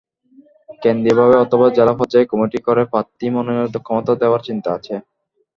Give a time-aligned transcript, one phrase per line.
[0.81, 4.93] কেন্দ্রীয়ভাবে অথবা জেলা পর্যায়ে কমিটি করে প্রার্থী মনোনয়নের ক্ষমতা দেওয়ার চিন্তা আছে।